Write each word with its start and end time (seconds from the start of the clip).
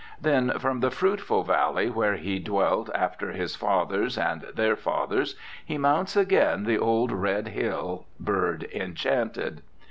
Then 0.19 0.57
from 0.57 0.79
the 0.79 0.89
fruitful 0.89 1.43
valley 1.43 1.87
where 1.91 2.15
he 2.15 2.39
dwelt 2.39 2.89
after 2.95 3.33
his 3.33 3.55
fathers, 3.55 4.17
and 4.17 4.41
their 4.55 4.75
fathers, 4.75 5.35
he 5.63 5.77
mounts 5.77 6.15
again 6.17 6.63
the 6.63 6.79
old 6.79 7.11
red 7.11 7.49
hill, 7.49 8.07
bird 8.19 8.67
enchanted. 8.73 9.61